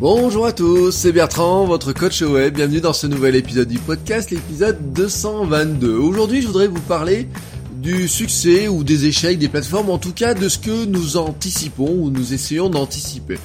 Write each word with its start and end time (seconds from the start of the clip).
Bonjour 0.00 0.46
à 0.46 0.52
tous, 0.52 0.92
c'est 0.92 1.10
Bertrand, 1.10 1.66
votre 1.66 1.92
coach 1.92 2.22
web. 2.22 2.54
Bienvenue 2.54 2.80
dans 2.80 2.92
ce 2.92 3.08
nouvel 3.08 3.34
épisode 3.34 3.66
du 3.66 3.80
podcast, 3.80 4.30
l'épisode 4.30 4.92
222. 4.92 5.92
Aujourd'hui, 5.96 6.40
je 6.40 6.46
voudrais 6.46 6.68
vous 6.68 6.80
parler 6.82 7.26
du 7.82 8.06
succès 8.06 8.68
ou 8.68 8.84
des 8.84 9.06
échecs 9.06 9.40
des 9.40 9.48
plateformes, 9.48 9.90
en 9.90 9.98
tout 9.98 10.12
cas 10.12 10.34
de 10.34 10.48
ce 10.48 10.58
que 10.58 10.84
nous 10.84 11.16
anticipons 11.16 11.90
ou 11.90 12.10
nous 12.10 12.32
essayons 12.32 12.70
d'anticiper. 12.70 13.38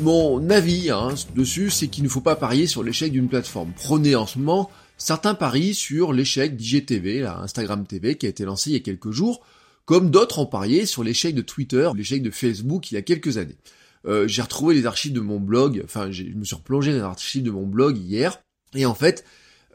Mon 0.00 0.48
avis 0.48 0.88
hein, 0.88 1.10
dessus, 1.36 1.68
c'est 1.68 1.88
qu'il 1.88 2.04
ne 2.04 2.08
faut 2.08 2.22
pas 2.22 2.36
parier 2.36 2.66
sur 2.66 2.82
l'échec 2.82 3.12
d'une 3.12 3.28
plateforme. 3.28 3.74
Prenez 3.76 4.16
en 4.16 4.26
ce 4.26 4.38
moment 4.38 4.70
certains 4.96 5.34
paris 5.34 5.74
sur 5.74 6.14
l'échec 6.14 6.56
d'IGTV, 6.56 7.26
Instagram 7.26 7.86
TV, 7.86 8.16
qui 8.16 8.24
a 8.24 8.30
été 8.30 8.46
lancé 8.46 8.70
il 8.70 8.72
y 8.72 8.76
a 8.76 8.80
quelques 8.80 9.10
jours, 9.10 9.42
comme 9.84 10.10
d'autres 10.10 10.38
ont 10.38 10.46
parié 10.46 10.86
sur 10.86 11.04
l'échec 11.04 11.34
de 11.34 11.42
Twitter, 11.42 11.90
l'échec 11.94 12.22
de 12.22 12.30
Facebook 12.30 12.90
il 12.90 12.94
y 12.94 12.96
a 12.96 13.02
quelques 13.02 13.36
années. 13.36 13.58
Euh, 14.06 14.26
j'ai 14.26 14.42
retrouvé 14.42 14.74
les 14.74 14.86
archives 14.86 15.12
de 15.12 15.20
mon 15.20 15.38
blog, 15.38 15.80
enfin 15.84 16.10
je 16.10 16.24
me 16.24 16.44
suis 16.44 16.56
replongé 16.56 16.90
dans 16.92 16.98
les 16.98 17.04
archives 17.04 17.42
de 17.42 17.50
mon 17.50 17.66
blog 17.66 17.96
hier, 17.96 18.40
et 18.74 18.86
en 18.86 18.94
fait, 18.94 19.24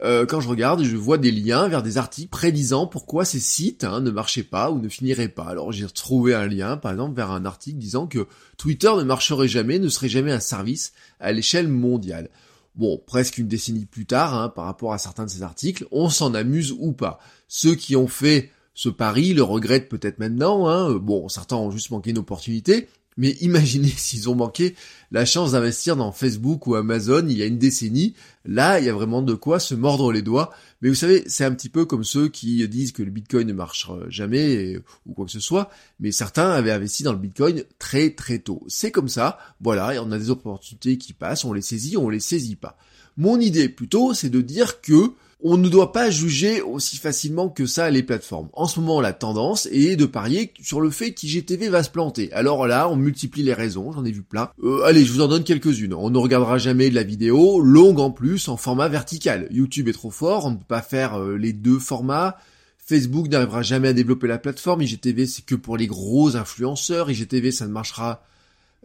euh, 0.02 0.26
quand 0.26 0.40
je 0.40 0.48
regarde, 0.48 0.84
je 0.84 0.96
vois 0.96 1.18
des 1.18 1.32
liens 1.32 1.66
vers 1.66 1.82
des 1.82 1.98
articles 1.98 2.28
prédisant 2.28 2.86
pourquoi 2.86 3.24
ces 3.24 3.40
sites 3.40 3.84
hein, 3.84 4.00
ne 4.00 4.10
marchaient 4.10 4.44
pas 4.44 4.70
ou 4.70 4.80
ne 4.80 4.88
finiraient 4.88 5.28
pas. 5.28 5.44
Alors 5.44 5.72
j'ai 5.72 5.86
retrouvé 5.86 6.34
un 6.34 6.46
lien, 6.46 6.76
par 6.76 6.92
exemple, 6.92 7.16
vers 7.16 7.32
un 7.32 7.44
article 7.44 7.78
disant 7.78 8.06
que 8.06 8.26
Twitter 8.56 8.92
ne 8.96 9.02
marcherait 9.02 9.48
jamais, 9.48 9.78
ne 9.78 9.88
serait 9.88 10.08
jamais 10.08 10.32
un 10.32 10.40
service 10.40 10.92
à 11.18 11.32
l'échelle 11.32 11.68
mondiale. 11.68 12.30
Bon, 12.76 13.02
presque 13.04 13.38
une 13.38 13.48
décennie 13.48 13.86
plus 13.86 14.06
tard, 14.06 14.34
hein, 14.34 14.50
par 14.50 14.66
rapport 14.66 14.92
à 14.92 14.98
certains 14.98 15.24
de 15.24 15.30
ces 15.30 15.42
articles, 15.42 15.86
on 15.90 16.08
s'en 16.10 16.32
amuse 16.32 16.72
ou 16.78 16.92
pas. 16.92 17.18
Ceux 17.48 17.74
qui 17.74 17.96
ont 17.96 18.06
fait 18.06 18.52
ce 18.74 18.88
pari 18.88 19.34
le 19.34 19.42
regrettent 19.42 19.88
peut-être 19.88 20.20
maintenant. 20.20 20.68
Hein. 20.68 20.94
Bon, 20.94 21.28
certains 21.28 21.56
ont 21.56 21.72
juste 21.72 21.90
manqué 21.90 22.10
une 22.10 22.18
opportunité, 22.18 22.88
mais 23.18 23.32
imaginez 23.40 23.88
s'ils 23.96 24.30
ont 24.30 24.34
manqué 24.34 24.74
la 25.10 25.26
chance 25.26 25.52
d'investir 25.52 25.96
dans 25.96 26.12
Facebook 26.12 26.66
ou 26.66 26.74
Amazon 26.74 27.26
il 27.28 27.36
y 27.36 27.42
a 27.42 27.46
une 27.46 27.58
décennie. 27.58 28.14
Là, 28.46 28.78
il 28.78 28.86
y 28.86 28.88
a 28.88 28.94
vraiment 28.94 29.20
de 29.20 29.34
quoi 29.34 29.60
se 29.60 29.74
mordre 29.74 30.12
les 30.12 30.22
doigts. 30.22 30.50
Mais 30.80 30.88
vous 30.88 30.94
savez, 30.94 31.24
c'est 31.26 31.44
un 31.44 31.52
petit 31.52 31.68
peu 31.68 31.84
comme 31.84 32.04
ceux 32.04 32.28
qui 32.28 32.66
disent 32.68 32.92
que 32.92 33.02
le 33.02 33.10
Bitcoin 33.10 33.46
ne 33.46 33.52
marchera 33.52 33.98
jamais 34.08 34.80
ou 35.06 35.12
quoi 35.12 35.26
que 35.26 35.32
ce 35.32 35.40
soit. 35.40 35.68
Mais 36.00 36.12
certains 36.12 36.50
avaient 36.50 36.70
investi 36.70 37.02
dans 37.02 37.12
le 37.12 37.18
Bitcoin 37.18 37.64
très 37.78 38.10
très 38.10 38.38
tôt. 38.38 38.62
C'est 38.68 38.90
comme 38.90 39.08
ça. 39.08 39.38
Voilà, 39.60 39.94
et 39.94 39.98
on 39.98 40.10
a 40.12 40.18
des 40.18 40.30
opportunités 40.30 40.96
qui 40.96 41.12
passent, 41.12 41.44
on 41.44 41.52
les 41.52 41.62
saisit, 41.62 41.96
on 41.96 42.08
les 42.08 42.20
saisit 42.20 42.56
pas. 42.56 42.78
Mon 43.16 43.40
idée 43.40 43.68
plutôt, 43.68 44.14
c'est 44.14 44.30
de 44.30 44.40
dire 44.40 44.80
que 44.80 45.12
on 45.40 45.56
ne 45.56 45.68
doit 45.68 45.92
pas 45.92 46.10
juger 46.10 46.60
aussi 46.60 46.96
facilement 46.96 47.48
que 47.48 47.64
ça 47.66 47.90
les 47.90 48.02
plateformes. 48.02 48.48
En 48.54 48.66
ce 48.66 48.80
moment, 48.80 49.00
la 49.00 49.12
tendance 49.12 49.66
est 49.70 49.94
de 49.94 50.04
parier 50.04 50.52
sur 50.60 50.80
le 50.80 50.90
fait 50.90 51.12
qu'IGTV 51.12 51.68
va 51.68 51.84
se 51.84 51.90
planter. 51.90 52.32
Alors 52.32 52.66
là, 52.66 52.88
on 52.88 52.96
multiplie 52.96 53.44
les 53.44 53.54
raisons, 53.54 53.92
j'en 53.92 54.04
ai 54.04 54.10
vu 54.10 54.22
plein. 54.22 54.50
Euh, 54.64 54.82
allez, 54.84 55.04
je 55.04 55.12
vous 55.12 55.20
en 55.20 55.28
donne 55.28 55.44
quelques-unes. 55.44 55.94
On 55.94 56.10
ne 56.10 56.18
regardera 56.18 56.58
jamais 56.58 56.90
de 56.90 56.94
la 56.96 57.04
vidéo 57.04 57.60
longue 57.60 58.00
en 58.00 58.10
plus 58.10 58.48
en 58.48 58.56
format 58.56 58.88
vertical. 58.88 59.46
YouTube 59.50 59.88
est 59.88 59.92
trop 59.92 60.10
fort, 60.10 60.46
on 60.46 60.50
ne 60.50 60.56
peut 60.56 60.64
pas 60.66 60.82
faire 60.82 61.20
euh, 61.20 61.36
les 61.36 61.52
deux 61.52 61.78
formats. 61.78 62.36
Facebook 62.78 63.28
n'arrivera 63.28 63.62
jamais 63.62 63.88
à 63.88 63.92
développer 63.92 64.26
la 64.26 64.38
plateforme. 64.38 64.82
IGTV, 64.82 65.26
c'est 65.26 65.44
que 65.44 65.54
pour 65.54 65.76
les 65.76 65.86
gros 65.86 66.36
influenceurs. 66.36 67.10
IGTV, 67.10 67.52
ça 67.52 67.66
ne 67.66 67.72
marchera 67.72 68.22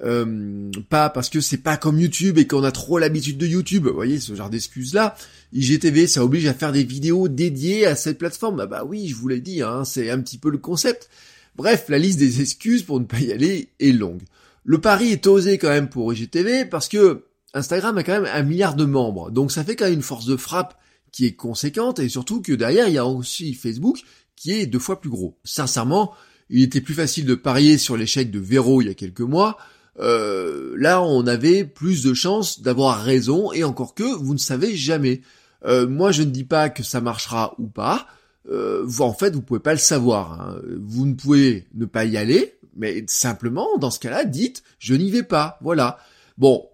euh, 0.01 0.71
pas 0.89 1.09
parce 1.09 1.29
que 1.29 1.39
c'est 1.39 1.57
pas 1.57 1.77
comme 1.77 1.99
YouTube 1.99 2.37
et 2.37 2.47
qu'on 2.47 2.63
a 2.63 2.71
trop 2.71 2.97
l'habitude 2.97 3.37
de 3.37 3.45
YouTube. 3.45 3.87
Vous 3.87 3.93
voyez 3.93 4.19
ce 4.19 4.33
genre 4.33 4.49
d'excuses 4.49 4.93
là. 4.93 5.15
IGTV, 5.53 6.07
ça 6.07 6.23
oblige 6.23 6.47
à 6.47 6.53
faire 6.53 6.71
des 6.71 6.83
vidéos 6.83 7.27
dédiées 7.27 7.85
à 7.85 7.95
cette 7.95 8.17
plateforme. 8.17 8.57
Bah, 8.57 8.65
bah 8.65 8.83
oui, 8.85 9.07
je 9.07 9.15
vous 9.15 9.27
l'ai 9.27 9.41
dit, 9.41 9.61
hein, 9.61 9.85
c'est 9.85 10.09
un 10.09 10.19
petit 10.19 10.37
peu 10.37 10.49
le 10.49 10.57
concept. 10.57 11.09
Bref, 11.55 11.85
la 11.89 11.99
liste 11.99 12.17
des 12.17 12.41
excuses 12.41 12.83
pour 12.83 12.99
ne 12.99 13.05
pas 13.05 13.19
y 13.19 13.31
aller 13.31 13.69
est 13.79 13.91
longue. 13.91 14.23
Le 14.65 14.81
pari 14.81 15.11
est 15.11 15.27
osé 15.27 15.57
quand 15.57 15.69
même 15.69 15.89
pour 15.89 16.11
IGTV 16.11 16.65
parce 16.65 16.87
que 16.87 17.25
Instagram 17.53 17.97
a 17.97 18.03
quand 18.03 18.19
même 18.19 18.31
un 18.33 18.43
milliard 18.43 18.75
de 18.75 18.85
membres, 18.85 19.29
donc 19.29 19.51
ça 19.51 19.63
fait 19.63 19.75
quand 19.75 19.85
même 19.85 19.93
une 19.93 20.01
force 20.01 20.25
de 20.25 20.37
frappe 20.37 20.79
qui 21.11 21.25
est 21.27 21.35
conséquente 21.35 21.99
et 21.99 22.09
surtout 22.09 22.41
que 22.41 22.53
derrière 22.53 22.87
il 22.87 22.95
y 22.95 22.97
a 22.97 23.05
aussi 23.05 23.53
Facebook 23.53 23.99
qui 24.35 24.53
est 24.53 24.65
deux 24.65 24.79
fois 24.79 24.99
plus 24.99 25.11
gros. 25.11 25.37
Sincèrement, 25.43 26.13
il 26.49 26.63
était 26.63 26.81
plus 26.81 26.95
facile 26.95 27.25
de 27.25 27.35
parier 27.35 27.77
sur 27.77 27.95
l'échec 27.95 28.31
de 28.31 28.39
Vero 28.39 28.81
il 28.81 28.87
y 28.87 28.91
a 28.91 28.95
quelques 28.95 29.21
mois 29.21 29.57
euh, 29.99 30.73
là 30.77 31.03
on 31.03 31.27
avait 31.27 31.65
plus 31.65 32.03
de 32.03 32.13
chances 32.13 32.61
d'avoir 32.61 33.03
raison 33.03 33.51
et 33.51 33.63
encore 33.63 33.93
que 33.93 34.03
vous 34.03 34.33
ne 34.33 34.39
savez 34.39 34.75
jamais. 34.75 35.21
Euh, 35.65 35.87
moi 35.87 36.11
je 36.11 36.23
ne 36.23 36.31
dis 36.31 36.43
pas 36.43 36.69
que 36.69 36.83
ça 36.83 37.01
marchera 37.01 37.55
ou 37.59 37.67
pas. 37.67 38.07
Euh, 38.49 38.81
vous, 38.83 39.03
en 39.03 39.13
fait 39.13 39.33
vous 39.33 39.41
pouvez 39.41 39.59
pas 39.59 39.73
le 39.73 39.79
savoir. 39.79 40.41
Hein. 40.41 40.57
Vous 40.81 41.05
ne 41.05 41.13
pouvez 41.13 41.67
ne 41.75 41.85
pas 41.85 42.05
y 42.05 42.17
aller, 42.17 42.57
mais 42.75 43.03
simplement 43.07 43.77
dans 43.77 43.91
ce 43.91 43.99
cas-là 43.99 44.25
dites 44.25 44.63
je 44.79 44.95
n'y 44.95 45.11
vais 45.11 45.23
pas. 45.23 45.57
Voilà. 45.61 45.97
Bon, 46.37 46.67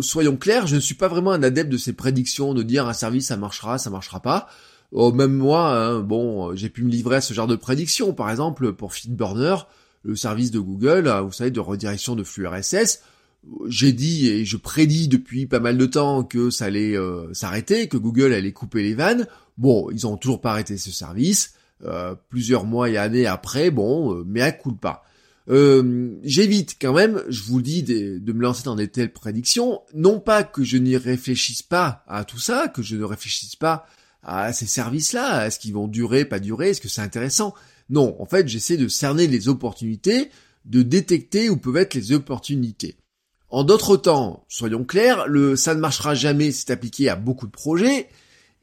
soyons 0.00 0.36
clairs, 0.36 0.66
je 0.66 0.76
ne 0.76 0.80
suis 0.80 0.94
pas 0.94 1.08
vraiment 1.08 1.32
un 1.32 1.42
adepte 1.42 1.72
de 1.72 1.78
ces 1.78 1.94
prédictions 1.94 2.52
de 2.52 2.62
dire 2.62 2.86
un 2.86 2.92
service 2.92 3.28
ça 3.28 3.36
marchera, 3.36 3.78
ça 3.78 3.90
marchera 3.90 4.20
pas. 4.20 4.48
Oh, 4.92 5.12
même 5.12 5.32
moi, 5.32 5.72
hein, 5.72 6.00
bon, 6.00 6.54
j'ai 6.56 6.68
pu 6.68 6.82
me 6.82 6.90
livrer 6.90 7.16
à 7.16 7.20
ce 7.20 7.32
genre 7.32 7.46
de 7.46 7.54
prédictions. 7.54 8.12
Par 8.12 8.28
exemple, 8.28 8.72
pour 8.72 8.92
Feedburner, 8.92 9.54
le 10.02 10.16
service 10.16 10.50
de 10.50 10.58
Google, 10.58 11.06
euh, 11.06 11.20
vous 11.22 11.32
savez, 11.32 11.50
de 11.50 11.60
redirection 11.60 12.16
de 12.16 12.24
flux 12.24 12.46
RSS. 12.46 13.00
J'ai 13.68 13.92
dit 13.92 14.28
et 14.28 14.44
je 14.44 14.56
prédis 14.56 15.08
depuis 15.08 15.46
pas 15.46 15.60
mal 15.60 15.78
de 15.78 15.86
temps 15.86 16.24
que 16.24 16.50
ça 16.50 16.66
allait 16.66 16.96
euh, 16.96 17.32
s'arrêter, 17.32 17.88
que 17.88 17.96
Google 17.96 18.32
allait 18.32 18.52
couper 18.52 18.82
les 18.82 18.94
vannes. 18.94 19.26
Bon, 19.56 19.90
ils 19.90 20.06
ont 20.06 20.16
toujours 20.16 20.40
pas 20.40 20.52
arrêté 20.52 20.76
ce 20.76 20.90
service. 20.90 21.54
Euh, 21.84 22.14
plusieurs 22.28 22.64
mois 22.64 22.90
et 22.90 22.98
années 22.98 23.26
après, 23.26 23.70
bon, 23.70 24.22
mais 24.26 24.42
à 24.42 24.52
coup 24.52 24.72
pas. 24.72 25.04
J'évite 25.48 26.76
quand 26.80 26.92
même, 26.92 27.22
je 27.28 27.42
vous 27.42 27.60
dis, 27.60 27.82
de, 27.82 28.18
de, 28.18 28.32
me 28.32 28.42
lancer 28.42 28.62
dans 28.62 28.76
des 28.76 28.86
telles 28.86 29.12
prédictions. 29.12 29.80
Non 29.94 30.20
pas 30.20 30.44
que 30.44 30.62
je 30.62 30.76
n'y 30.76 30.96
réfléchisse 30.96 31.62
pas 31.62 32.04
à 32.06 32.24
tout 32.24 32.38
ça, 32.38 32.68
que 32.68 32.82
je 32.82 32.94
ne 32.94 33.02
réfléchisse 33.02 33.56
pas 33.56 33.86
à 34.22 34.52
ces 34.52 34.66
services-là, 34.66 35.46
est-ce 35.46 35.58
qu'ils 35.58 35.72
vont 35.72 35.88
durer, 35.88 36.24
pas 36.24 36.38
durer, 36.38 36.70
est-ce 36.70 36.80
que 36.80 36.88
c'est 36.88 37.00
intéressant? 37.00 37.54
Non, 37.90 38.16
en 38.20 38.26
fait, 38.26 38.48
j'essaie 38.48 38.76
de 38.76 38.88
cerner 38.88 39.26
les 39.26 39.48
opportunités, 39.48 40.30
de 40.64 40.82
détecter 40.82 41.50
où 41.50 41.56
peuvent 41.56 41.76
être 41.76 41.94
les 41.94 42.12
opportunités. 42.12 42.96
En 43.48 43.64
d'autres 43.64 43.96
temps, 43.96 44.44
soyons 44.48 44.84
clairs, 44.84 45.26
le 45.26 45.56
ça 45.56 45.74
ne 45.74 45.80
marchera 45.80 46.14
jamais 46.14 46.52
c'est 46.52 46.70
appliqué 46.70 47.08
à 47.08 47.16
beaucoup 47.16 47.46
de 47.46 47.52
projets 47.52 48.08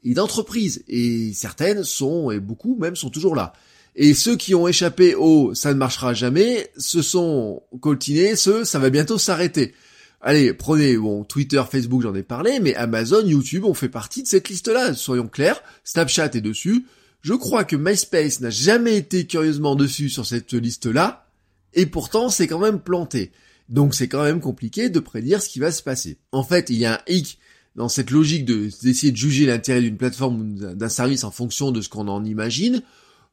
et 0.02 0.14
d'entreprises, 0.14 0.82
et 0.88 1.32
certaines 1.34 1.84
sont, 1.84 2.30
et 2.30 2.40
beaucoup 2.40 2.76
même, 2.80 2.96
sont 2.96 3.10
toujours 3.10 3.36
là. 3.36 3.52
Et 3.96 4.14
ceux 4.14 4.36
qui 4.36 4.54
ont 4.54 4.66
échappé 4.66 5.14
au 5.14 5.54
ça 5.54 5.74
ne 5.74 5.78
marchera 5.78 6.14
jamais, 6.14 6.70
se 6.78 7.02
sont 7.02 7.62
coltinés, 7.80 8.34
ce 8.34 8.64
ça 8.64 8.78
va 8.78 8.88
bientôt 8.88 9.18
s'arrêter. 9.18 9.74
Allez, 10.20 10.54
prenez, 10.54 10.96
bon, 10.96 11.24
Twitter, 11.24 11.62
Facebook, 11.70 12.02
j'en 12.02 12.14
ai 12.14 12.22
parlé, 12.22 12.58
mais 12.60 12.74
Amazon, 12.74 13.26
YouTube 13.26 13.64
ont 13.64 13.74
fait 13.74 13.88
partie 13.88 14.22
de 14.22 14.28
cette 14.28 14.48
liste-là, 14.48 14.94
soyons 14.94 15.28
clairs, 15.28 15.62
Snapchat 15.84 16.30
est 16.34 16.40
dessus, 16.40 16.86
je 17.20 17.34
crois 17.34 17.64
que 17.64 17.76
MySpace 17.76 18.40
n'a 18.40 18.50
jamais 18.50 18.96
été 18.96 19.26
curieusement 19.26 19.74
dessus 19.74 20.08
sur 20.08 20.26
cette 20.26 20.52
liste-là, 20.52 21.26
et 21.74 21.86
pourtant 21.86 22.28
c'est 22.28 22.46
quand 22.46 22.60
même 22.60 22.80
planté. 22.80 23.32
Donc 23.68 23.94
c'est 23.94 24.08
quand 24.08 24.22
même 24.22 24.40
compliqué 24.40 24.88
de 24.88 25.00
prédire 25.00 25.42
ce 25.42 25.48
qui 25.48 25.58
va 25.58 25.70
se 25.70 25.82
passer. 25.82 26.18
En 26.32 26.42
fait, 26.42 26.70
il 26.70 26.76
y 26.76 26.86
a 26.86 26.94
un 26.94 27.00
hic 27.06 27.38
dans 27.76 27.88
cette 27.88 28.10
logique 28.10 28.44
d'essayer 28.44 29.12
de 29.12 29.16
juger 29.16 29.46
l'intérêt 29.46 29.82
d'une 29.82 29.96
plateforme 29.96 30.40
ou 30.40 30.74
d'un 30.74 30.88
service 30.88 31.24
en 31.24 31.30
fonction 31.30 31.70
de 31.70 31.80
ce 31.80 31.88
qu'on 31.88 32.08
en 32.08 32.24
imagine. 32.24 32.82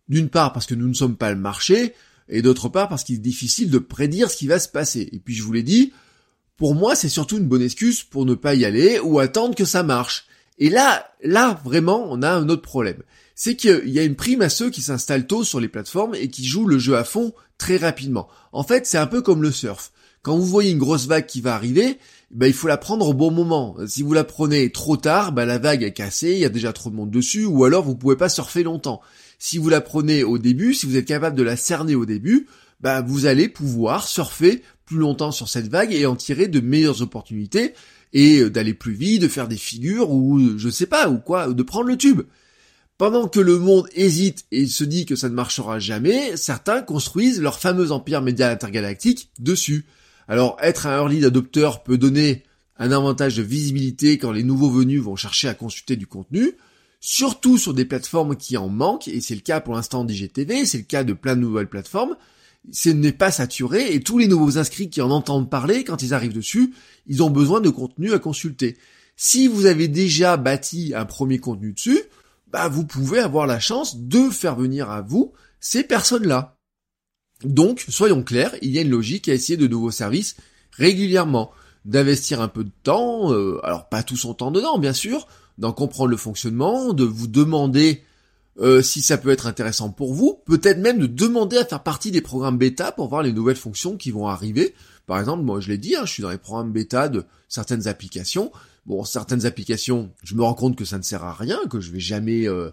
D'une 0.08 0.30
part 0.30 0.54
parce 0.54 0.68
que 0.68 0.76
nous 0.76 0.88
ne 0.88 0.94
sommes 0.94 1.16
pas 1.16 1.32
le 1.32 1.40
marché, 1.40 1.94
et 2.30 2.42
d'autre 2.42 2.70
part 2.70 2.90
parce 2.90 3.04
qu'il 3.04 3.16
est 3.16 3.20
difficile 3.20 3.72
de 3.72 3.80
prédire 3.80 4.30
ce 4.30 4.38
qui 4.38 4.48
va 4.48 4.60
se 4.60 4.68
passer. 4.68 5.10
Et 5.12 5.20
puis 5.20 5.34
je 5.34 5.42
vous 5.42 5.54
l'ai 5.54 5.64
dit, 5.64 5.94
pour 6.58 6.76
moi 6.76 6.96
c'est 6.96 7.10
surtout 7.10 7.38
une 7.38 7.48
bonne 7.48 7.62
excuse 7.62 8.04
pour 8.04 8.26
ne 8.26 8.36
pas 8.36 8.56
y 8.56 8.66
aller 8.66 9.00
ou 9.00 9.20
attendre 9.20 9.56
que 9.56 9.66
ça 9.66 9.84
marche. 9.84 10.28
Et 10.58 10.70
là, 10.70 11.12
là 11.24 11.60
vraiment, 11.64 12.08
on 12.10 12.22
a 12.22 12.32
un 12.32 12.50
autre 12.50 12.62
problème 12.62 13.04
c'est 13.36 13.56
qu'il 13.56 13.90
y 13.90 14.00
a 14.00 14.04
une 14.04 14.16
prime 14.16 14.42
à 14.42 14.50
ceux 14.50 14.70
qui 14.70 14.82
s'installent 14.82 15.28
tôt 15.28 15.44
sur 15.44 15.60
les 15.60 15.68
plateformes 15.68 16.16
et 16.16 16.30
qui 16.30 16.46
jouent 16.46 16.68
le 16.68 16.80
jeu 16.80 16.96
à 16.96 17.04
fond 17.04 17.34
très 17.58 17.76
rapidement. 17.76 18.30
En 18.54 18.64
fait, 18.64 18.86
c'est 18.86 18.98
un 18.98 19.08
peu 19.08 19.22
comme 19.22 19.44
le 19.44 19.52
surf. 19.52 19.92
Quand 20.22 20.38
vous 20.38 20.46
voyez 20.46 20.72
une 20.72 20.80
grosse 20.80 21.06
vague 21.06 21.28
qui 21.28 21.42
va 21.42 21.54
arriver, 21.54 22.00
ben, 22.32 22.48
il 22.48 22.54
faut 22.54 22.68
la 22.68 22.78
prendre 22.78 23.08
au 23.08 23.14
bon 23.14 23.30
moment. 23.30 23.76
Si 23.88 24.02
vous 24.02 24.14
la 24.14 24.24
prenez 24.24 24.72
trop 24.72 24.98
tard, 24.98 25.34
ben, 25.34 25.46
la 25.46 25.60
vague 25.60 25.84
est 25.84 25.94
cassée, 25.94 26.32
il 26.32 26.40
y 26.40 26.46
a 26.46 26.50
déjà 26.50 26.74
trop 26.74 26.90
de 26.90 26.96
monde 26.96 27.12
dessus, 27.12 27.46
ou 27.46 27.66
alors 27.66 27.84
vous 27.84 27.96
pouvez 27.96 28.16
pas 28.16 28.30
surfer 28.30 28.64
longtemps. 28.64 29.02
Si 29.38 29.58
vous 29.58 29.70
la 29.70 29.82
prenez 29.82 30.24
au 30.24 30.38
début, 30.38 30.74
si 30.74 30.86
vous 30.86 30.98
êtes 30.98 31.06
capable 31.06 31.38
de 31.38 31.44
la 31.44 31.58
cerner 31.58 31.94
au 31.94 32.06
début, 32.06 32.48
ben, 32.80 33.02
vous 33.02 33.26
allez 33.26 33.50
pouvoir 33.50 34.08
surfer 34.08 34.64
plus 34.86 34.98
longtemps 34.98 35.32
sur 35.32 35.50
cette 35.50 35.68
vague 35.68 35.94
et 35.94 36.06
en 36.06 36.16
tirer 36.16 36.48
de 36.48 36.60
meilleures 36.60 37.02
opportunités 37.02 37.74
et 38.16 38.40
euh, 38.40 38.50
d'aller 38.50 38.74
plus 38.74 38.94
vite, 38.94 39.22
de 39.22 39.28
faire 39.28 39.48
des 39.48 39.58
figures 39.58 40.10
ou 40.10 40.58
je 40.58 40.70
sais 40.70 40.88
pas 40.88 41.10
ou 41.10 41.20
quoi, 41.20 41.54
de 41.54 41.64
prendre 41.64 41.88
le 41.88 41.98
tube. 41.98 42.22
Pendant 42.98 43.28
que 43.28 43.42
le 43.42 43.60
monde 43.60 43.88
hésite 43.94 44.46
et 44.52 44.66
se 44.68 44.86
dit 44.86 45.06
que 45.06 45.18
ça 45.18 45.28
ne 45.28 45.36
marchera 45.36 45.80
jamais, 45.80 46.38
certains 46.38 46.82
construisent 46.82 47.42
leur 47.42 47.60
fameux 47.60 47.92
empire 47.92 48.22
média 48.22 48.50
intergalactique 48.50 49.30
dessus. 49.38 49.86
Alors 50.30 50.58
être 50.62 50.88
un 50.88 50.98
early 50.98 51.24
adopter 51.26 51.70
peut 51.84 51.98
donner 51.98 52.44
un 52.78 52.92
avantage 52.92 53.36
de 53.36 53.44
visibilité 53.44 54.18
quand 54.18 54.32
les 54.32 54.44
nouveaux 54.44 54.70
venus 54.70 55.02
vont 55.02 55.18
chercher 55.18 55.50
à 55.50 55.54
consulter 55.54 55.98
du 55.98 56.08
contenu, 56.08 56.54
surtout 57.02 57.58
sur 57.58 57.74
des 57.74 57.86
plateformes 57.86 58.38
qui 58.38 58.56
en 58.56 58.70
manquent, 58.70 59.10
et 59.10 59.20
c'est 59.20 59.36
le 59.36 59.42
cas 59.42 59.60
pour 59.60 59.76
l'instant 59.76 60.06
d'IGTV, 60.06 60.66
c'est 60.66 60.80
le 60.80 60.84
cas 60.84 61.04
de 61.04 61.14
plein 61.14 61.36
de 61.36 61.42
nouvelles 61.42 61.70
plateformes, 61.70 62.16
ce 62.72 62.90
n'est 62.90 63.12
pas 63.12 63.32
saturé, 63.32 63.94
et 63.94 64.00
tous 64.00 64.18
les 64.18 64.28
nouveaux 64.28 64.58
inscrits 64.58 64.90
qui 64.90 65.02
en 65.02 65.12
entendent 65.12 65.50
parler, 65.50 65.84
quand 65.84 66.02
ils 66.02 66.14
arrivent 66.14 66.34
dessus, 66.34 66.74
ils 67.08 67.24
ont 67.24 67.30
besoin 67.30 67.62
de 67.62 67.70
contenu 67.70 68.14
à 68.14 68.20
consulter. 68.20 68.78
Si 69.16 69.48
vous 69.48 69.66
avez 69.66 69.88
déjà 69.88 70.38
bâti 70.38 70.94
un 70.96 71.06
premier 71.06 71.40
contenu 71.40 71.74
dessus, 71.74 72.02
bah, 72.52 72.68
vous 72.68 72.86
pouvez 72.86 73.20
avoir 73.20 73.48
la 73.48 73.60
chance 73.60 73.98
de 73.98 74.30
faire 74.30 74.56
venir 74.56 74.90
à 74.90 75.02
vous 75.02 75.34
ces 75.60 75.84
personnes-là. 75.84 76.58
Donc, 77.44 77.86
soyons 77.90 78.24
clairs, 78.24 78.56
il 78.62 78.72
y 78.72 78.80
a 78.80 78.82
une 78.82 78.90
logique 78.90 79.30
à 79.30 79.34
essayer 79.34 79.58
de 79.58 79.68
nouveaux 79.68 79.92
services 79.92 80.36
régulièrement, 80.72 81.52
d'investir 81.86 82.42
un 82.42 82.48
peu 82.48 82.64
de 82.64 82.72
temps, 82.84 83.32
euh, 83.32 83.60
alors 83.64 83.88
pas 83.90 84.04
tout 84.04 84.18
son 84.18 84.34
temps 84.34 84.52
dedans, 84.52 84.80
bien 84.80 84.94
sûr, 84.94 85.28
d'en 85.58 85.72
comprendre 85.72 86.10
le 86.10 86.18
fonctionnement, 86.18 86.94
de 86.94 87.04
vous 87.04 87.28
demander 87.28 88.04
euh, 88.60 88.82
si 88.82 89.02
ça 89.02 89.18
peut 89.18 89.32
être 89.32 89.48
intéressant 89.48 89.90
pour 89.90 90.14
vous, 90.14 90.42
peut-être 90.46 90.80
même 90.80 91.00
de 91.00 91.08
demander 91.08 91.58
à 91.58 91.66
faire 91.66 91.84
partie 91.84 92.12
des 92.12 92.22
programmes 92.22 92.58
bêta 92.58 92.92
pour 92.92 93.10
voir 93.10 93.22
les 93.22 93.34
nouvelles 93.34 93.58
fonctions 93.58 93.98
qui 93.98 94.12
vont 94.12 94.28
arriver. 94.28 94.74
Par 95.08 95.20
exemple, 95.20 95.44
moi 95.44 95.60
je 95.60 95.68
l'ai 95.68 95.78
dit, 95.78 95.96
hein, 95.96 96.06
je 96.06 96.12
suis 96.12 96.24
dans 96.24 96.30
les 96.30 96.38
programmes 96.38 96.72
bêta 96.72 97.10
de 97.10 97.26
certaines 97.50 97.88
applications. 97.88 98.52
Bon, 98.86 99.04
certaines 99.04 99.46
applications, 99.46 100.12
je 100.24 100.36
me 100.36 100.44
rends 100.44 100.54
compte 100.54 100.78
que 100.78 100.86
ça 100.86 100.98
ne 100.98 101.04
sert 101.04 101.24
à 101.24 101.34
rien, 101.34 101.60
que 101.70 101.82
je 101.82 101.92
vais 101.92 102.00
jamais 102.00 102.48
euh, 102.48 102.72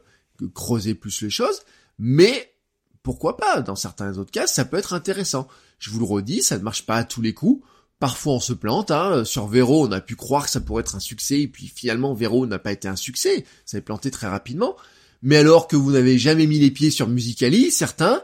creuser 0.55 0.95
plus 0.95 1.23
les 1.23 1.31
choses, 1.31 1.63
mais 1.99 2.53
pourquoi 3.03 3.37
pas 3.37 3.61
Dans 3.63 3.75
certains 3.75 4.19
autres 4.19 4.31
cas, 4.31 4.47
ça 4.47 4.65
peut 4.65 4.77
être 4.77 4.93
intéressant. 4.93 5.49
Je 5.81 5.91
vous 5.91 5.99
le 5.99 6.05
redis, 6.05 6.43
ça 6.43 6.59
ne 6.59 6.63
marche 6.63 6.87
pas 6.87 6.97
à 6.97 7.05
tous 7.05 7.23
les 7.23 7.35
coups. 7.35 7.67
Parfois 7.99 8.35
on 8.35 8.41
se 8.41 8.53
plante, 8.53 8.91
hein. 8.91 9.25
sur 9.25 9.47
Vero 9.47 9.87
on 9.87 9.93
a 9.93 10.01
pu 10.01 10.17
croire 10.17 10.45
que 10.45 10.51
ça 10.51 10.61
pourrait 10.61 10.83
être 10.83 10.97
un 10.97 11.01
succès, 11.01 11.41
et 11.41 11.49
puis 11.49 11.69
finalement 11.69 12.15
Vero 12.15 12.47
n'a 12.47 12.59
pas 12.59 12.73
été 12.73 12.89
un 12.89 12.97
succès, 12.97 13.45
ça 13.65 13.79
s'est 13.79 13.81
planté 13.81 14.11
très 14.11 14.27
rapidement. 14.29 14.77
Mais 15.23 15.37
alors 15.37 15.69
que 15.69 15.77
vous 15.77 15.93
n'avez 15.93 16.19
jamais 16.19 16.47
mis 16.47 16.59
les 16.59 16.71
pieds 16.71 16.91
sur 16.91 17.09
Musicali, 17.09 17.71
certains 17.71 18.23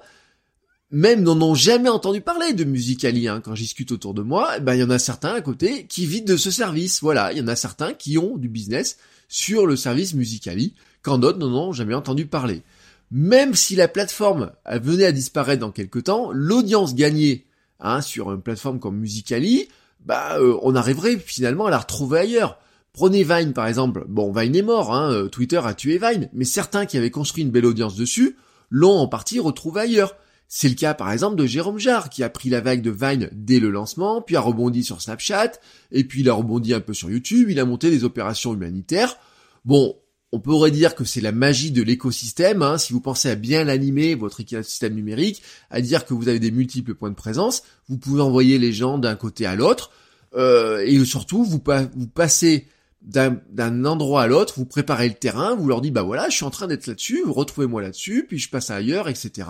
même 0.91 1.23
n'en 1.23 1.41
ont 1.43 1.55
jamais 1.55 1.89
entendu 1.89 2.21
parler 2.21 2.55
de 2.55 2.65
Musicali. 2.65 3.29
Hein. 3.29 3.43
Quand 3.45 3.55
je 3.55 3.63
discute 3.63 3.93
autour 3.93 4.15
de 4.15 4.23
moi, 4.23 4.55
eh 4.57 4.61
ben 4.61 4.75
il 4.75 4.81
y 4.81 4.83
en 4.83 4.91
a 4.91 4.99
certains 4.99 5.35
à 5.35 5.41
côté 5.41 5.87
qui 5.87 6.07
vivent 6.07 6.25
de 6.25 6.37
ce 6.37 6.51
service. 6.51 7.01
Voilà, 7.03 7.33
il 7.33 7.39
y 7.39 7.43
en 7.43 7.49
a 7.49 7.57
certains 7.57 7.93
qui 7.93 8.17
ont 8.17 8.37
du 8.37 8.49
business 8.49 8.97
sur 9.29 9.67
le 9.67 9.77
service 9.77 10.15
Musicali, 10.15 10.75
quand 11.03 11.19
d'autres 11.19 11.39
n'en 11.39 11.69
ont 11.69 11.73
jamais 11.73 11.95
entendu 11.95 12.27
parler. 12.27 12.63
Même 13.11 13.55
si 13.55 13.77
la 13.77 13.89
plateforme 13.89 14.53
venait 14.71 15.05
à 15.05 15.13
disparaître 15.13 15.61
dans 15.61 15.71
quelques 15.71 16.05
temps, 16.05 16.31
l'audience 16.33 16.95
gagnée 16.95 17.47
hein, 17.81 18.01
sur 18.01 18.33
une 18.33 18.41
plateforme 18.41 18.81
comme 18.81 18.99
Musicali, 18.99 19.69
bah 20.05 20.39
euh, 20.39 20.59
on 20.63 20.75
arriverait 20.75 21.19
finalement 21.19 21.67
à 21.67 21.71
la 21.71 21.79
retrouver 21.79 22.21
ailleurs. 22.21 22.59
Prenez 22.99 23.23
Vine 23.23 23.53
par 23.53 23.69
exemple. 23.69 24.05
Bon, 24.09 24.33
Vine 24.33 24.57
est 24.57 24.63
mort, 24.63 24.93
hein, 24.93 25.13
euh, 25.13 25.29
Twitter 25.29 25.61
a 25.63 25.73
tué 25.73 26.01
Vine, 26.03 26.29
mais 26.33 26.45
certains 26.45 26.85
qui 26.85 26.99
avaient 26.99 27.13
construit 27.13 27.45
une 27.45 27.53
belle 27.53 27.65
audience 27.65 27.95
dessus 27.95 28.37
l'ont 28.71 28.99
en 28.99 29.07
partie 29.07 29.39
retrouvé 29.39 29.83
ailleurs. 29.83 30.17
C'est 30.49 30.69
le 30.69 30.75
cas 30.75 30.95
par 30.95 31.13
exemple 31.13 31.37
de 31.37 31.47
Jérôme 31.47 31.79
Jarre 31.79 32.11
qui 32.11 32.25
a 32.25 32.29
pris 32.29 32.49
la 32.49 32.61
vague 32.61 32.83
de 32.83 32.91
Vine 32.91 33.31
dès 33.31 33.61
le 33.61 33.71
lancement, 33.71 34.21
puis 34.21 34.35
a 34.35 34.41
rebondi 34.41 34.83
sur 34.83 35.01
Snapchat, 35.01 35.53
et 35.93 36.03
puis 36.03 36.23
il 36.23 36.29
a 36.29 36.33
rebondi 36.33 36.75
un 36.75 36.81
peu 36.81 36.93
sur 36.93 37.09
YouTube, 37.09 37.49
il 37.51 37.61
a 37.61 37.65
monté 37.65 37.89
des 37.89 38.03
opérations 38.03 38.53
humanitaires. 38.53 39.17
Bon, 39.65 39.95
on 40.33 40.41
pourrait 40.41 40.73
dire 40.73 40.97
que 40.97 41.05
c'est 41.05 41.21
la 41.21 41.31
magie 41.31 41.71
de 41.71 41.85
l'écosystème, 41.85 42.63
hein, 42.63 42.79
si 42.79 42.93
vous 42.93 43.01
pensez 43.01 43.31
à 43.31 43.37
bien 43.37 43.63
l'animer, 43.63 44.17
votre 44.17 44.41
écosystème 44.41 44.95
numérique, 44.95 45.41
à 45.71 45.81
dire 45.83 46.05
que 46.05 46.15
vous 46.15 46.27
avez 46.27 46.41
des 46.41 46.51
multiples 46.51 46.97
points 46.97 47.11
de 47.11 47.15
présence, 47.15 47.63
vous 47.89 47.97
pouvez 47.97 48.23
envoyer 48.23 48.59
les 48.59 48.73
gens 48.73 48.99
d'un 48.99 49.15
côté 49.15 49.47
à 49.47 49.55
l'autre, 49.55 49.93
euh, 50.35 50.83
et 50.85 51.05
surtout 51.05 51.45
vous, 51.45 51.63
vous 51.95 52.09
passez 52.09 52.67
d'un 53.03 53.85
endroit 53.85 54.23
à 54.23 54.27
l'autre, 54.27 54.55
vous 54.57 54.65
préparez 54.65 55.09
le 55.09 55.15
terrain, 55.15 55.55
vous 55.55 55.69
leur 55.69 55.81
dites 55.81 55.93
bah 55.93 56.03
voilà, 56.03 56.29
je 56.29 56.37
suis 56.37 56.45
en 56.45 56.51
train 56.51 56.67
d'être 56.67 56.87
là-dessus, 56.87 57.23
retrouvez-moi 57.27 57.81
là-dessus, 57.81 58.27
puis 58.29 58.39
je 58.39 58.51
passe 58.51 58.71
ailleurs, 58.71 59.09
etc. 59.09 59.49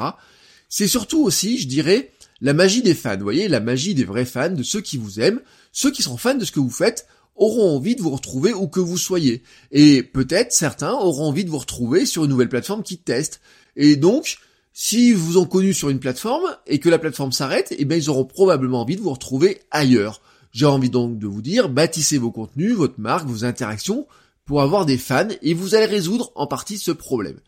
C'est 0.68 0.86
surtout 0.86 1.22
aussi, 1.22 1.58
je 1.58 1.66
dirais, 1.66 2.12
la 2.40 2.52
magie 2.52 2.82
des 2.82 2.94
fans, 2.94 3.16
vous 3.16 3.22
voyez, 3.22 3.48
la 3.48 3.60
magie 3.60 3.94
des 3.94 4.04
vrais 4.04 4.26
fans, 4.26 4.50
de 4.50 4.62
ceux 4.62 4.80
qui 4.80 4.96
vous 4.96 5.18
aiment, 5.18 5.40
ceux 5.72 5.90
qui 5.90 6.02
sont 6.02 6.16
fans 6.16 6.34
de 6.34 6.44
ce 6.44 6.52
que 6.52 6.60
vous 6.60 6.70
faites, 6.70 7.06
auront 7.36 7.76
envie 7.76 7.96
de 7.96 8.02
vous 8.02 8.10
retrouver 8.10 8.52
où 8.52 8.68
que 8.68 8.80
vous 8.80 8.98
soyez. 8.98 9.42
Et 9.72 10.02
peut-être 10.02 10.52
certains 10.52 10.92
auront 10.92 11.28
envie 11.28 11.44
de 11.44 11.50
vous 11.50 11.58
retrouver 11.58 12.04
sur 12.04 12.24
une 12.24 12.30
nouvelle 12.30 12.48
plateforme 12.48 12.82
qui 12.82 12.98
teste. 12.98 13.40
Et 13.76 13.96
donc, 13.96 14.38
si 14.72 15.12
vous 15.12 15.38
ont 15.38 15.46
connu 15.46 15.72
sur 15.72 15.88
une 15.88 16.00
plateforme 16.00 16.56
et 16.66 16.80
que 16.80 16.88
la 16.88 16.98
plateforme 16.98 17.32
s'arrête, 17.32 17.74
eh 17.76 17.84
bien 17.84 17.96
ils 17.96 18.10
auront 18.10 18.24
probablement 18.24 18.82
envie 18.82 18.96
de 18.96 19.00
vous 19.00 19.10
retrouver 19.10 19.60
ailleurs. 19.70 20.20
J'ai 20.52 20.66
envie 20.66 20.90
donc 20.90 21.18
de 21.18 21.26
vous 21.26 21.42
dire, 21.42 21.68
bâtissez 21.68 22.18
vos 22.18 22.30
contenus, 22.30 22.74
votre 22.74 22.98
marque, 22.98 23.26
vos 23.26 23.44
interactions 23.44 24.06
pour 24.44 24.62
avoir 24.62 24.86
des 24.86 24.98
fans 24.98 25.28
et 25.42 25.54
vous 25.54 25.74
allez 25.74 25.86
résoudre 25.86 26.32
en 26.34 26.46
partie 26.46 26.78
ce 26.78 26.90
problème. 26.90 27.38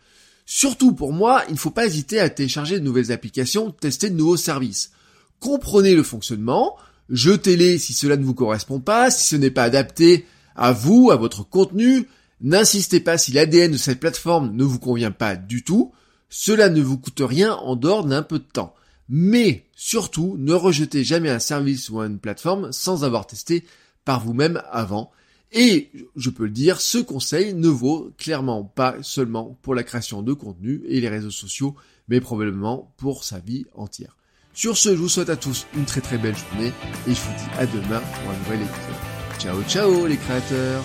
Surtout 0.45 0.93
pour 0.93 1.13
moi, 1.13 1.43
il 1.49 1.55
ne 1.55 1.59
faut 1.59 1.71
pas 1.71 1.87
hésiter 1.87 2.21
à 2.21 2.29
télécharger 2.29 2.79
de 2.79 2.85
nouvelles 2.85 3.13
applications, 3.13 3.71
tester 3.71 4.11
de 4.11 4.17
nouveaux 4.17 4.37
services. 4.37 4.91
Comprenez 5.39 5.95
le 5.95 6.03
fonctionnement, 6.03 6.77
jetez-les 7.09 7.79
si 7.79 7.95
cela 7.95 8.17
ne 8.17 8.25
vous 8.25 8.35
correspond 8.35 8.81
pas, 8.81 9.11
si 9.11 9.27
ce 9.27 9.37
n'est 9.37 9.51
pas 9.51 9.63
adapté 9.63 10.27
à 10.57 10.73
vous, 10.73 11.11
à 11.11 11.17
votre 11.17 11.49
contenu, 11.49 12.07
n'insistez 12.41 13.01
pas 13.01 13.17
si 13.17 13.33
l'ADN 13.33 13.73
de 13.73 13.77
cette 13.77 14.01
plateforme 14.01 14.55
ne 14.55 14.65
vous 14.65 14.79
convient 14.79 15.11
pas 15.11 15.37
du 15.37 15.65
tout, 15.65 15.93
cela 16.29 16.69
ne 16.69 16.83
vous 16.83 16.99
coûte 16.99 17.23
rien 17.25 17.55
en 17.55 17.77
dehors 17.77 18.05
d'un 18.05 18.23
peu 18.23 18.39
de 18.39 18.45
temps. 18.45 18.75
Mais 19.13 19.67
surtout, 19.75 20.37
ne 20.39 20.53
rejetez 20.53 21.03
jamais 21.03 21.31
un 21.31 21.41
service 21.41 21.91
ou 21.91 22.01
une 22.01 22.21
plateforme 22.21 22.71
sans 22.71 23.03
avoir 23.05 23.27
testé 23.27 23.65
par 24.05 24.25
vous-même 24.25 24.63
avant. 24.71 25.11
Et 25.53 25.91
je 26.15 26.31
peux 26.31 26.45
le 26.45 26.51
dire, 26.51 26.81
ce 26.81 26.99
conseil 26.99 27.55
ne 27.55 27.69
vaut 27.69 28.13
clairement 28.17 28.63
pas 28.63 28.95
seulement 29.03 29.59
pour 29.63 29.75
la 29.75 29.83
création 29.83 30.23
de 30.23 30.33
contenu 30.33 30.83
et 30.87 31.01
les 31.01 31.09
réseaux 31.09 31.33
sociaux, 31.33 31.75
mais 32.09 32.21
probablement 32.21 32.95
pour 32.99 33.25
sa 33.25 33.41
vie 33.41 33.67
entière. 33.75 34.17
Sur 34.55 34.77
ce, 34.77 34.91
je 34.91 35.01
vous 35.01 35.09
souhaite 35.09 35.31
à 35.31 35.37
tous 35.37 35.67
une 35.75 35.85
très 35.87 36.01
très 36.01 36.19
belle 36.19 36.37
journée 36.37 36.73
et 37.09 37.15
je 37.15 37.21
vous 37.21 37.35
dis 37.37 37.59
à 37.59 37.67
demain 37.67 38.01
pour 38.01 38.31
un 38.31 38.39
nouvel 38.39 38.63
épisode. 38.63 39.41
Ciao 39.41 39.63
ciao 39.65 40.07
les 40.07 40.19
créateurs 40.19 40.85